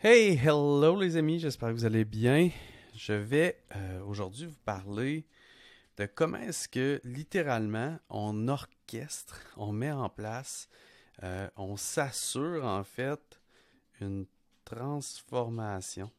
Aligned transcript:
Hey, 0.00 0.38
hello 0.38 0.94
les 0.94 1.16
amis, 1.16 1.40
j'espère 1.40 1.70
que 1.70 1.74
vous 1.74 1.84
allez 1.84 2.04
bien. 2.04 2.50
Je 2.94 3.14
vais 3.14 3.64
euh, 3.74 4.00
aujourd'hui 4.04 4.46
vous 4.46 4.60
parler 4.64 5.26
de 5.96 6.06
comment 6.06 6.38
est-ce 6.38 6.68
que 6.68 7.00
littéralement 7.02 7.98
on 8.08 8.46
orchestre, 8.46 9.52
on 9.56 9.72
met 9.72 9.90
en 9.90 10.08
place, 10.08 10.68
euh, 11.24 11.50
on 11.56 11.76
s'assure 11.76 12.64
en 12.64 12.84
fait 12.84 13.40
une 14.00 14.26
transformation 14.64 16.12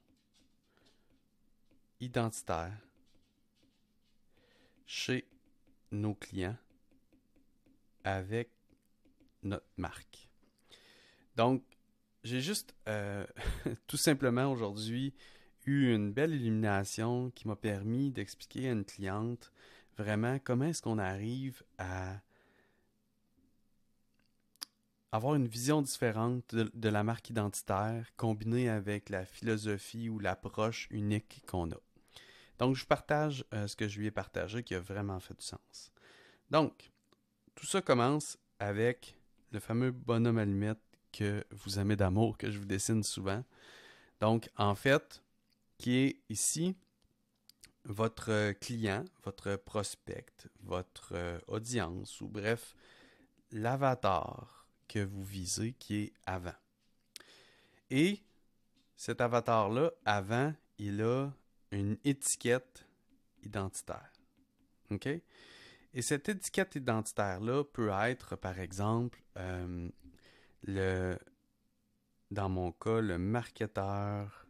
identitaire 2.01 2.77
chez 4.85 5.25
nos 5.93 6.15
clients 6.15 6.57
avec 8.03 8.49
notre 9.41 9.71
marque. 9.77 10.27
Donc, 11.37 11.63
j'ai 12.23 12.41
juste 12.41 12.75
euh, 12.87 13.25
tout 13.87 13.97
simplement 13.97 14.51
aujourd'hui 14.51 15.13
eu 15.65 15.93
une 15.93 16.11
belle 16.11 16.33
illumination 16.33 17.31
qui 17.31 17.47
m'a 17.47 17.55
permis 17.55 18.11
d'expliquer 18.11 18.69
à 18.69 18.71
une 18.71 18.85
cliente 18.85 19.51
vraiment 19.97 20.39
comment 20.39 20.65
est-ce 20.65 20.81
qu'on 20.81 20.97
arrive 20.97 21.61
à 21.77 22.21
avoir 25.11 25.35
une 25.35 25.47
vision 25.47 25.81
différente 25.81 26.53
de, 26.53 26.89
la 26.89 27.03
marque 27.03 27.29
identitaire 27.29 28.07
combinée 28.15 28.69
avec 28.69 29.09
la 29.09 29.25
philosophie 29.25 30.09
ou 30.09 30.19
l'approche 30.19 30.87
unique 30.91 31.43
qu'on 31.47 31.71
a. 31.71 31.77
Donc, 32.59 32.75
je 32.75 32.85
partage 32.85 33.43
euh, 33.53 33.67
ce 33.67 33.75
que 33.75 33.87
je 33.87 33.99
lui 33.99 34.07
ai 34.07 34.11
partagé 34.11 34.63
qui 34.63 34.75
a 34.75 34.79
vraiment 34.79 35.19
fait 35.19 35.33
du 35.33 35.45
sens. 35.45 35.91
Donc, 36.51 36.91
tout 37.55 37.65
ça 37.65 37.81
commence 37.81 38.37
avec 38.59 39.17
le 39.51 39.59
fameux 39.59 39.91
bonhomme 39.91 40.37
allumette 40.37 40.79
que 41.11 41.43
vous 41.51 41.79
aimez 41.79 41.95
d'amour, 41.95 42.37
que 42.37 42.51
je 42.51 42.57
vous 42.59 42.65
dessine 42.65 43.03
souvent. 43.03 43.43
Donc, 44.19 44.49
en 44.57 44.75
fait, 44.75 45.23
qui 45.77 45.95
est 45.95 46.19
ici 46.29 46.75
votre 47.85 48.51
client, 48.59 49.05
votre 49.23 49.55
prospect, 49.55 50.47
votre 50.63 51.13
euh, 51.13 51.39
audience, 51.47 52.21
ou 52.21 52.27
bref, 52.27 52.75
l'avatar 53.51 54.67
que 54.87 54.99
vous 54.99 55.23
visez 55.23 55.73
qui 55.73 55.95
est 55.95 56.13
avant. 56.25 56.55
Et 57.89 58.21
cet 58.95 59.21
avatar-là, 59.21 59.91
avant, 60.05 60.53
il 60.77 61.01
a 61.01 61.31
une 61.71 61.97
étiquette 62.03 62.85
identitaire. 63.43 64.11
OK? 64.91 65.07
Et 65.93 66.01
cette 66.01 66.29
étiquette 66.29 66.75
identitaire-là 66.75 67.63
peut 67.63 67.89
être, 67.89 68.35
par 68.35 68.59
exemple, 68.59 69.23
euh, 69.37 69.89
le, 70.63 71.17
dans 72.31 72.49
mon 72.49 72.71
cas, 72.71 73.01
le 73.01 73.17
marketeur 73.17 74.45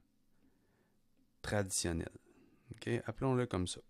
traditionnel. 1.41 2.11
Appelons-le 3.05 3.45
comme 3.45 3.67
ça. 3.67 3.81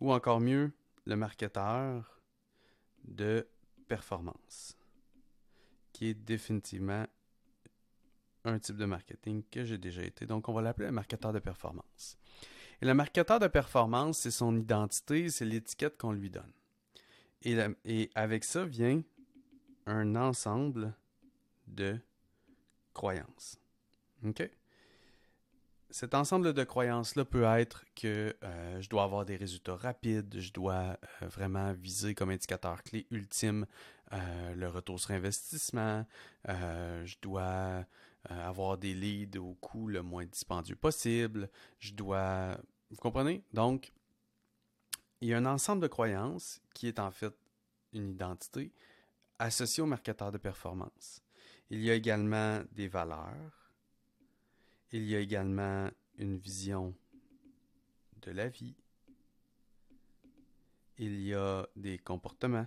Ou 0.00 0.12
encore 0.12 0.40
mieux, 0.40 0.72
le 1.04 1.16
marketeur 1.16 2.20
de 3.04 3.46
performance, 3.88 4.76
qui 5.92 6.08
est 6.08 6.14
définitivement 6.14 7.06
un 8.44 8.58
type 8.58 8.76
de 8.76 8.86
marketing 8.86 9.42
que 9.50 9.64
j'ai 9.64 9.78
déjà 9.78 10.02
été. 10.02 10.26
Donc, 10.26 10.48
on 10.48 10.52
va 10.52 10.62
l'appeler 10.62 10.86
le 10.86 10.92
marketeur 10.92 11.32
de 11.32 11.38
performance. 11.38 12.16
Et 12.80 12.86
le 12.86 12.94
marketeur 12.94 13.38
de 13.38 13.48
performance, 13.48 14.20
c'est 14.20 14.30
son 14.30 14.56
identité, 14.56 15.28
c'est 15.28 15.44
l'étiquette 15.44 15.98
qu'on 15.98 16.12
lui 16.12 16.30
donne. 16.30 16.52
Et, 17.42 17.58
et, 17.84 18.10
avec 18.14 18.44
ça 18.44 18.64
vient 18.64 19.02
un 19.86 20.16
ensemble 20.16 20.94
de 21.70 21.98
croyances. 22.92 23.58
OK? 24.24 24.48
Cet 25.92 26.14
ensemble 26.14 26.52
de 26.54 26.62
croyances-là 26.62 27.24
peut 27.24 27.42
être 27.42 27.84
que 27.96 28.36
euh, 28.44 28.80
je 28.80 28.88
dois 28.88 29.02
avoir 29.02 29.24
des 29.24 29.34
résultats 29.34 29.74
rapides, 29.74 30.38
je 30.38 30.52
dois 30.52 30.96
euh, 31.22 31.26
vraiment 31.26 31.72
viser 31.72 32.14
comme 32.14 32.30
indicateur 32.30 32.84
clé 32.84 33.08
ultime 33.10 33.66
euh, 34.12 34.54
le 34.54 34.68
retour 34.68 35.00
sur 35.00 35.10
investissement, 35.10 36.06
je 36.46 37.14
dois 37.20 37.84
avoir 38.28 38.76
des 38.76 38.94
leads 38.94 39.38
au 39.38 39.54
coût 39.54 39.88
le 39.88 40.02
moins 40.02 40.26
dispendieux 40.26 40.76
possible, 40.76 41.48
je 41.78 41.92
dois... 41.92 42.56
Vous 42.90 42.96
comprenez? 42.96 43.42
Donc, 43.52 43.92
il 45.20 45.28
y 45.28 45.34
a 45.34 45.38
un 45.38 45.46
ensemble 45.46 45.82
de 45.82 45.86
croyances 45.88 46.60
qui 46.74 46.86
est 46.86 46.98
en 46.98 47.10
fait 47.10 47.34
une 47.92 48.10
identité 48.10 48.72
associée 49.38 49.82
au 49.82 49.86
marketeur 49.86 50.30
de 50.32 50.38
performance. 50.38 51.22
Il 51.70 51.82
y 51.82 51.90
a 51.90 51.94
également 51.94 52.62
des 52.72 52.88
valeurs. 52.88 53.72
Il 54.90 55.04
y 55.04 55.14
a 55.14 55.20
également 55.20 55.88
une 56.18 56.36
vision 56.36 56.96
de 58.22 58.32
la 58.32 58.48
vie. 58.48 58.74
Il 60.98 61.20
y 61.22 61.32
a 61.32 61.66
des 61.76 61.98
comportements. 61.98 62.66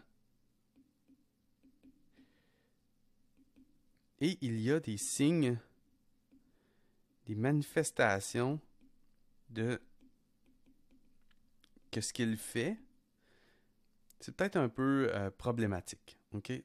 Et 4.21 4.37
il 4.39 4.59
y 4.61 4.71
a 4.71 4.79
des 4.79 4.95
signes, 4.95 5.59
des 7.25 7.35
manifestations 7.35 8.61
de 9.49 9.81
que 11.91 11.99
ce 11.99 12.13
qu'il 12.13 12.37
fait, 12.37 12.79
c'est 14.21 14.33
peut-être 14.33 14.55
un 14.55 14.69
peu 14.69 15.09
euh, 15.13 15.29
problématique. 15.29 16.17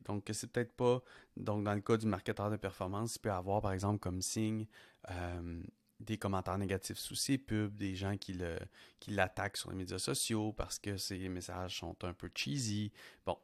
Donc, 0.05 0.25
c'est 0.33 0.51
peut-être 0.51 0.73
pas. 0.73 1.03
Donc, 1.37 1.65
dans 1.65 1.75
le 1.75 1.81
cas 1.81 1.97
du 1.97 2.07
marketeur 2.07 2.51
de 2.51 2.57
performance, 2.57 3.17
il 3.17 3.21
peut 3.21 3.33
avoir, 3.33 3.61
par 3.61 3.73
exemple, 3.73 3.99
comme 3.99 4.23
signe 4.23 4.67
euh, 5.11 5.63
des 6.01 6.19
commentaires 6.19 6.59
négatifs 6.59 6.99
sous 6.99 7.15
ses 7.15 7.39
pubs, 7.39 7.77
des 7.77 7.95
gens 7.95 8.17
qui 8.17 8.39
qui 9.01 9.11
l'attaquent 9.11 9.57
sur 9.57 9.71
les 9.71 9.77
médias 9.77 9.99
sociaux 9.99 10.53
parce 10.53 10.79
que 10.79 10.97
ses 10.97 11.29
messages 11.29 11.79
sont 11.79 11.97
un 12.05 12.13
peu 12.13 12.31
cheesy. 12.35 12.93
Bon, 13.27 13.37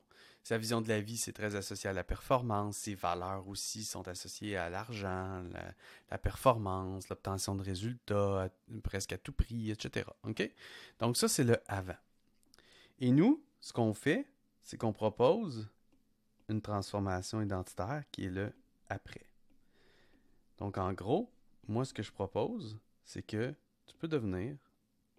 sa 0.45 0.59
vision 0.59 0.83
de 0.83 0.89
la 0.91 1.01
vie, 1.01 1.17
c'est 1.17 1.33
très 1.33 1.57
associé 1.57 1.89
à 1.89 1.95
la 1.95 2.05
performance. 2.05 2.77
Ses 2.77 2.95
valeurs 2.95 3.49
aussi 3.49 3.83
sont 3.83 4.07
associées 4.07 4.59
à 4.59 4.69
l'argent, 4.69 5.43
la, 6.11 6.19
performance, 6.19 7.09
l'obtention 7.09 7.55
de 7.55 7.63
résultats, 7.63 8.51
presque 8.83 9.15
à 9.15 9.19
tout 9.19 9.33
prix, 9.33 9.71
etc. 9.71 10.07
OK? 10.25 10.53
Donc, 10.99 11.17
ça, 11.17 11.29
c'est 11.29 11.45
le 11.45 11.57
avant. 11.67 11.97
Et 13.01 13.11
nous, 13.11 13.43
ce 13.61 13.73
qu'on 13.73 13.95
fait, 13.95 14.27
c'est 14.63 14.77
qu'on 14.77 14.93
propose 14.93 15.67
une 16.49 16.61
transformation 16.61 17.41
identitaire 17.41 18.05
qui 18.11 18.27
est 18.27 18.31
le 18.31 18.53
après. 18.89 19.27
Donc 20.59 20.79
en 20.79 20.93
gros, 20.93 21.31
moi 21.67 21.85
ce 21.85 21.95
que 21.95 22.03
je 22.03 22.13
propose, 22.13 22.79
c'est 23.05 23.23
que 23.23 23.55
tu 23.87 23.97
peux 23.97 24.09
devenir 24.09 24.57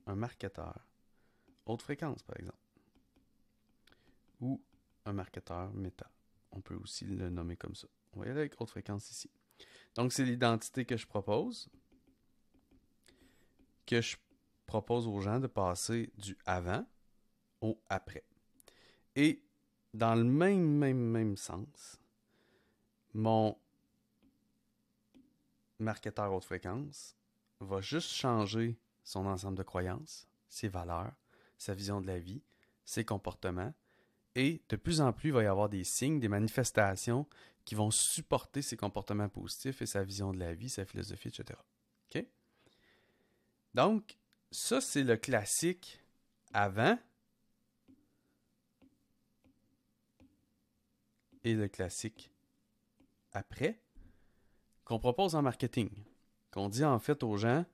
un 0.05 0.15
marketeur 0.15 0.87
haute 1.65 1.81
fréquence 1.81 2.21
par 2.23 2.37
exemple 2.37 2.57
ou 4.39 4.61
un 5.05 5.13
marketeur 5.13 5.73
méta. 5.73 6.09
On 6.51 6.61
peut 6.61 6.75
aussi 6.75 7.05
le 7.05 7.29
nommer 7.29 7.57
comme 7.57 7.75
ça. 7.75 7.87
On 8.13 8.19
va 8.19 8.27
y 8.27 8.29
aller 8.29 8.41
avec 8.41 8.59
haute 8.59 8.69
fréquence 8.69 9.09
ici. 9.11 9.29
Donc 9.95 10.13
c'est 10.13 10.25
l'identité 10.25 10.85
que 10.85 10.97
je 10.97 11.07
propose 11.07 11.69
que 13.85 14.01
je 14.01 14.17
propose 14.65 15.07
aux 15.07 15.19
gens 15.21 15.39
de 15.39 15.47
passer 15.47 16.11
du 16.17 16.37
avant 16.45 16.85
au 17.61 17.79
après. 17.87 18.23
Et 19.15 19.43
dans 19.95 20.15
le 20.15 20.25
même, 20.25 20.77
même, 20.77 20.99
même 20.99 21.37
sens, 21.37 21.99
mon 23.13 23.57
marketeur 25.79 26.33
haute 26.33 26.43
fréquence 26.43 27.15
va 27.61 27.79
juste 27.79 28.09
changer 28.09 28.77
son 29.03 29.25
ensemble 29.25 29.57
de 29.57 29.63
croyances, 29.63 30.27
ses 30.49 30.67
valeurs, 30.67 31.13
sa 31.57 31.73
vision 31.73 32.01
de 32.01 32.07
la 32.07 32.19
vie, 32.19 32.41
ses 32.83 33.05
comportements, 33.05 33.73
et 34.35 34.61
de 34.67 34.75
plus 34.75 34.99
en 34.99 35.13
plus, 35.13 35.29
il 35.29 35.33
va 35.33 35.43
y 35.43 35.47
avoir 35.47 35.69
des 35.69 35.85
signes, 35.85 36.19
des 36.19 36.27
manifestations 36.27 37.25
qui 37.63 37.73
vont 37.73 37.89
supporter 37.89 38.61
ses 38.61 38.75
comportements 38.75 39.29
positifs 39.29 39.81
et 39.81 39.85
sa 39.85 40.03
vision 40.03 40.33
de 40.33 40.39
la 40.39 40.53
vie, 40.53 40.69
sa 40.69 40.85
philosophie, 40.85 41.29
etc. 41.29 41.57
OK? 42.13 42.25
Donc, 43.73 44.17
ça, 44.51 44.81
c'est 44.81 45.03
le 45.03 45.15
classique 45.15 46.01
avant 46.53 46.99
et 51.45 51.53
le 51.53 51.69
classique 51.69 52.31
après, 53.31 53.79
qu'on 54.83 54.99
propose 54.99 55.35
en 55.35 55.41
marketing. 55.41 55.89
Qu'on 56.51 56.69
dit 56.69 56.83
en 56.83 56.99
fait 56.99 57.21
aux 57.23 57.37
gens, 57.37 57.65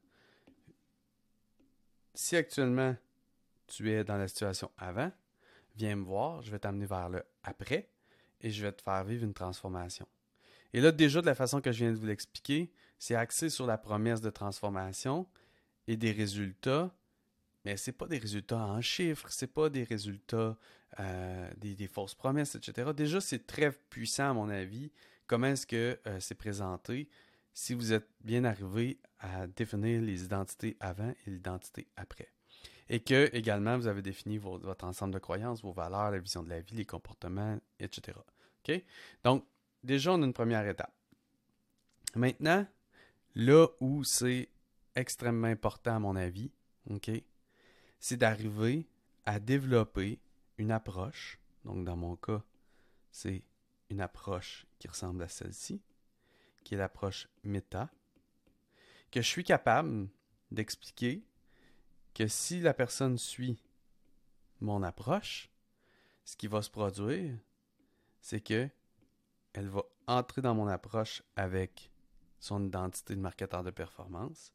si 2.14 2.36
actuellement 2.36 2.96
tu 3.68 3.90
es 3.90 4.04
dans 4.04 4.18
la 4.18 4.28
situation 4.28 4.70
avant, 4.78 5.12
viens 5.76 5.96
me 5.96 6.04
voir, 6.04 6.42
je 6.42 6.52
vais 6.52 6.60
t'amener 6.60 6.86
vers 6.86 7.10
le 7.10 7.24
après 7.44 7.90
et 8.42 8.52
je 8.52 8.62
vais 8.62 8.74
te 8.74 8.82
faire 8.82 9.04
vivre 9.06 9.24
une 9.24 9.34
transformation. 9.34 10.08
Et 10.74 10.82
là, 10.82 10.92
déjà, 10.92 11.22
de 11.22 11.26
la 11.26 11.36
façon 11.36 11.62
que 11.62 11.72
je 11.72 11.84
viens 11.84 11.92
de 11.92 11.98
vous 11.98 12.06
l'expliquer, 12.06 12.72
c'est 13.00 13.16
axé 13.16 13.50
sur 13.50 13.66
la 13.66 13.78
promesse 13.78 14.22
de 14.22 14.30
transformation 14.30 15.28
et 15.88 15.96
des 15.96 16.12
résultats 16.12 16.94
mais 17.66 17.78
c'est 17.78 17.92
pas 17.92 18.08
des 18.08 18.18
résultats 18.18 18.58
en 18.58 18.82
chiffres, 18.82 19.28
c'est 19.30 19.54
pas 19.54 19.70
des 19.70 19.84
résultats, 19.84 20.58
euh, 21.00 21.52
des, 21.58 21.88
fausses 21.88 22.16
promesses, 22.16 22.56
etc. 22.56 22.92
Déjà, 22.96 23.22
c'est 23.22 23.46
très 23.46 23.72
puissant 23.72 24.32
à 24.32 24.34
mon 24.34 24.50
avis. 24.50 24.92
Comment 25.28 25.48
est-ce 25.48 25.68
que 25.68 26.00
euh, 26.08 26.20
c'est 26.20 26.36
présenté? 26.36 27.08
si 27.54 27.74
vous 27.74 27.94
êtes 27.94 28.08
bien 28.22 28.44
arrivé 28.44 29.00
à 29.20 29.48
définir 29.48 30.02
les 30.02 30.24
identités 30.24 30.78
avant 30.80 31.14
et 31.26 31.30
l'identité 31.30 31.88
après. 31.96 32.30
Et 32.90 33.00
que 33.00 33.30
également 33.34 33.78
vous 33.78 33.88
avez 33.88 34.02
défini 34.02 34.38
votre 34.38 34.86
ensemble 34.86 35.14
de 35.14 35.20
croyances, 35.20 35.62
vos 35.62 35.72
valeurs, 35.72 36.12
la 36.12 36.20
vision 36.20 36.44
de 36.44 36.50
la 36.50 36.62
vie, 36.62 36.76
les 36.76 36.86
comportements, 36.86 37.58
etc. 37.80 38.18
OK? 38.68 38.84
Donc, 39.24 39.46
déjà, 39.84 40.14
on 40.14 40.22
a 40.22 40.26
une 40.26 40.34
première 40.34 40.68
étape. 40.68 40.94
Maintenant, 42.16 42.66
là 43.36 43.68
où 43.80 44.04
c'est 44.04 44.50
extrêmement 44.96 45.48
important 45.48 45.96
à 45.96 46.00
mon 46.00 46.16
avis, 46.18 46.52
OK, 46.90 47.12
c'est 48.02 48.18
d'arriver 48.18 48.86
à 49.26 49.40
développer 49.40 50.20
une 50.58 50.72
approche. 50.72 51.40
Donc, 51.64 51.86
dans 51.86 51.96
mon 51.96 52.18
cas, 52.18 52.44
c'est 53.12 53.44
une 53.90 54.02
approche 54.02 54.66
qui 54.80 54.88
ressemble 54.88 55.24
à 55.24 55.30
celle-ci, 55.30 55.82
qui 56.64 56.74
est 56.74 56.78
l'approche 56.78 57.30
méta, 57.44 57.90
que 59.12 59.22
je 59.22 59.28
suis 59.28 59.44
capable 59.44 60.10
d'expliquer 60.50 61.24
que 62.14 62.28
si 62.28 62.60
la 62.60 62.74
personne 62.74 63.18
suit 63.18 63.62
mon 64.60 64.82
approche, 64.84 65.50
ce 66.26 66.36
qui 66.36 66.48
va 66.48 66.62
se 66.62 66.70
produire, 66.70 67.38
c'est 68.20 68.42
que 68.42 68.70
elle 69.54 69.70
va 69.70 69.84
entrer 70.08 70.42
dans 70.42 70.56
mon 70.56 70.68
approche 70.68 71.24
avec 71.36 71.92
son 72.40 72.66
identité 72.66 73.16
de 73.16 73.22
marketeur 73.22 73.64
de 73.64 73.72
performance 73.72 74.54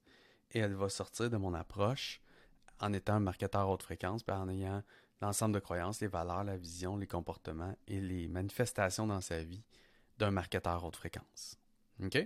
et 0.50 0.58
elle 0.58 0.74
va 0.74 0.88
sortir 0.88 1.30
de 1.30 1.36
mon 1.36 1.54
approche 1.54 2.20
en 2.80 2.92
étant 2.92 3.14
un 3.14 3.20
marketeur 3.20 3.68
haute 3.68 3.82
fréquence, 3.82 4.22
puis 4.22 4.34
en 4.34 4.48
ayant 4.48 4.82
l'ensemble 5.20 5.54
de 5.54 5.60
croyances, 5.60 6.00
les 6.00 6.08
valeurs, 6.08 6.44
la 6.44 6.56
vision, 6.56 6.96
les 6.96 7.06
comportements 7.06 7.76
et 7.86 8.00
les 8.00 8.28
manifestations 8.28 9.06
dans 9.06 9.20
sa 9.20 9.42
vie 9.42 9.62
d'un 10.18 10.30
marketeur 10.30 10.84
haute 10.84 10.96
fréquence. 10.96 11.58
OK? 12.02 12.18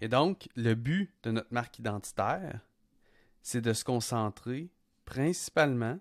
Et 0.00 0.08
donc, 0.08 0.48
le 0.56 0.74
but 0.74 1.12
de 1.22 1.32
notre 1.32 1.52
marque 1.52 1.78
identitaire, 1.78 2.60
c'est 3.42 3.60
de 3.60 3.72
se 3.72 3.84
concentrer 3.84 4.70
principalement 5.04 5.98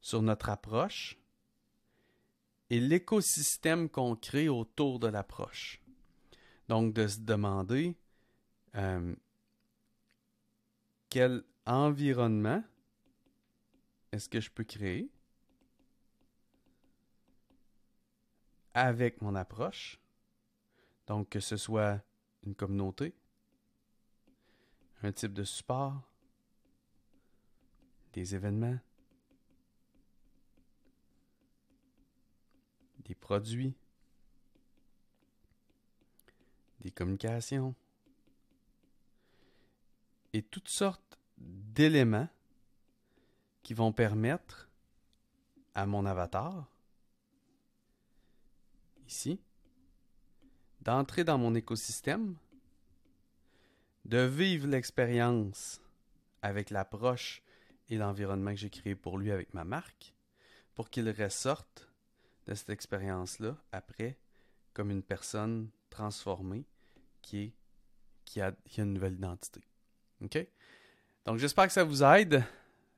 sur 0.00 0.22
notre 0.22 0.48
approche 0.48 1.18
et 2.70 2.78
l'écosystème 2.80 3.88
qu'on 3.88 4.14
crée 4.14 4.48
autour 4.48 5.00
de 5.00 5.08
l'approche. 5.08 5.82
Donc, 6.68 6.94
de 6.94 7.08
se 7.08 7.20
demander 7.20 7.96
euh, 8.76 9.14
quel 11.08 11.42
environnement 11.70 12.62
est-ce 14.12 14.28
que 14.28 14.40
je 14.40 14.50
peux 14.50 14.64
créer? 14.64 15.08
Avec 18.74 19.22
mon 19.22 19.34
approche. 19.34 20.00
Donc, 21.06 21.28
que 21.30 21.40
ce 21.40 21.56
soit 21.56 22.02
une 22.44 22.54
communauté, 22.54 23.14
un 25.02 25.12
type 25.12 25.32
de 25.32 25.44
support, 25.44 26.02
des 28.12 28.34
événements, 28.34 28.78
des 33.04 33.14
produits, 33.14 33.74
des 36.80 36.90
communications 36.90 37.74
et 40.32 40.42
toutes 40.42 40.68
sortes 40.68 41.19
d'éléments 41.40 42.28
qui 43.62 43.74
vont 43.74 43.92
permettre 43.92 44.68
à 45.74 45.86
mon 45.86 46.04
avatar, 46.06 46.66
ici, 49.06 49.40
d'entrer 50.80 51.24
dans 51.24 51.38
mon 51.38 51.54
écosystème, 51.54 52.36
de 54.04 54.18
vivre 54.18 54.66
l'expérience 54.66 55.80
avec 56.42 56.70
l'approche 56.70 57.42
et 57.88 57.96
l'environnement 57.96 58.50
que 58.50 58.56
j'ai 58.56 58.70
créé 58.70 58.94
pour 58.94 59.18
lui 59.18 59.30
avec 59.30 59.52
ma 59.54 59.64
marque, 59.64 60.14
pour 60.74 60.90
qu'il 60.90 61.10
ressorte 61.10 61.90
de 62.46 62.54
cette 62.54 62.70
expérience-là 62.70 63.56
après 63.72 64.16
comme 64.72 64.90
une 64.90 65.02
personne 65.02 65.70
transformée 65.90 66.64
qui, 67.22 67.52
a, 68.36 68.46
a 68.46 68.52
une 68.78 68.94
nouvelle 68.94 69.14
identité. 69.14 69.60
OK? 70.22 70.38
Donc 71.26 71.38
j'espère 71.38 71.66
que 71.66 71.72
ça 71.72 71.84
vous 71.84 72.02
aide. 72.02 72.44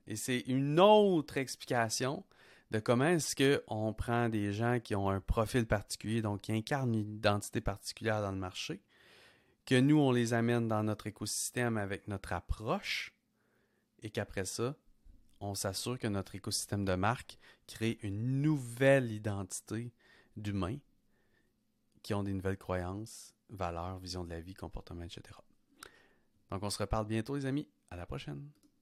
Et 0.07 0.17
c'est 0.17 0.41
une 0.41 0.81
autre 0.81 1.37
explication 1.37 2.25
de 2.71 2.79
comment 2.79 3.07
est-ce 3.07 3.37
qu'on 3.37 3.93
prend 3.93 4.29
des 4.29 4.53
gens 4.53 4.81
qui 4.81 4.95
ont 4.95 5.11
un 5.11 5.21
profil 5.21 5.67
particulier, 5.67 6.23
donc 6.23 6.43
qui 6.43 6.53
incarnent 6.53 6.95
une 6.95 7.15
identité 7.17 7.61
particulière 7.61 8.23
dans 8.23 8.33
le 8.33 8.39
marché, 8.39 8.81
que 9.67 9.79
nous, 9.79 9.99
on 9.99 10.11
les 10.11 10.33
amène 10.33 10.69
dans 10.69 10.83
notre 10.83 11.07
écosystème 11.07 11.77
avec 11.77 12.09
notre 12.09 12.33
approche, 12.33 13.15
et 14.03 14.11
qu'après 14.11 14.45
ça, 14.45 14.75
on 15.41 15.55
s'assure 15.55 15.99
que 15.99 16.07
notre 16.07 16.35
écosystème 16.35 16.85
de 16.85 16.95
marque 16.95 17.39
crée 17.67 17.99
une 18.03 18.43
nouvelle 18.43 19.13
identité 19.13 19.93
d'humains 20.37 20.79
qui 22.03 22.15
ont 22.15 22.23
des 22.23 22.33
nouvelles 22.33 22.59
croyances, 22.59 23.35
valeurs, 23.51 23.99
vision 23.99 24.25
de 24.25 24.31
la 24.31 24.41
vie, 24.41 24.55
comportement, 24.55 25.05
etc. 25.05 25.23
Donc 26.51 26.63
on 26.63 26.71
se 26.71 26.79
reparle 26.79 27.07
bientôt 27.07 27.37
les 27.37 27.47
amis. 27.47 27.69
À 27.93 27.97
la 27.97 28.07
prochaine. 28.07 28.49